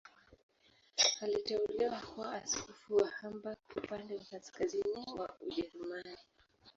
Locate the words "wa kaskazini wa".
4.15-5.29